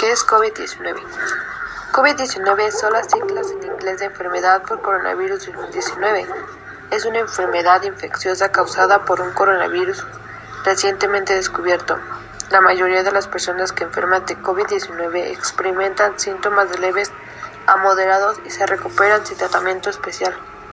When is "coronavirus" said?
4.80-5.50, 9.34-10.06